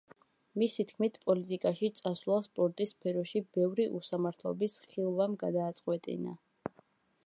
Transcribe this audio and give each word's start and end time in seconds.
მისი 0.61 0.85
თქმით, 0.91 1.19
პოლიტიკაში 1.25 1.89
წასვლა 1.99 2.39
სპორტის 2.47 2.95
სფეროში 2.95 3.45
ბევრი 3.59 3.89
უსამართლობის 4.01 4.83
ხილვამ 4.95 5.41
გადააწყვეტინა. 5.47 6.39